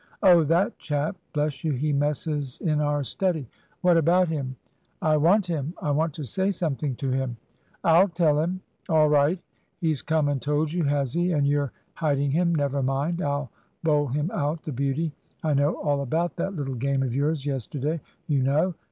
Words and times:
"Oh, 0.23 0.43
that 0.45 0.79
chap. 0.79 1.15
Bless 1.31 1.63
you, 1.63 1.73
he 1.73 1.93
messes 1.93 2.59
in 2.61 2.81
our 2.81 3.03
study. 3.03 3.47
What 3.81 3.97
about 3.97 4.29
him?" 4.29 4.55
"I 4.99 5.15
want 5.17 5.45
him. 5.45 5.75
I 5.79 5.91
want 5.91 6.15
to 6.15 6.23
say 6.23 6.49
something 6.49 6.95
to 6.95 7.11
him." 7.11 7.37
"I'll 7.83 8.07
tell 8.07 8.39
him." 8.39 8.61
"All 8.89 9.09
right. 9.09 9.39
He's 9.79 10.01
come 10.01 10.27
and 10.27 10.41
told 10.41 10.73
you, 10.73 10.85
has 10.85 11.13
he? 11.13 11.33
and 11.33 11.45
you're 11.45 11.71
hiding 11.93 12.31
him? 12.31 12.55
Never 12.55 12.81
mind; 12.81 13.21
I'll 13.21 13.51
bowl 13.83 14.07
him 14.07 14.31
out, 14.33 14.63
the 14.63 14.71
beauty. 14.71 15.13
I 15.43 15.53
know 15.53 15.73
all 15.75 16.01
about 16.01 16.35
that 16.37 16.55
little 16.55 16.73
game 16.73 17.03
of 17.03 17.13
yours, 17.13 17.45
yesterday, 17.45 18.01
you 18.25 18.41
know!" 18.41 18.73